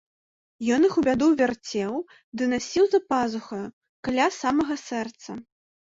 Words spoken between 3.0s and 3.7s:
пазухаю,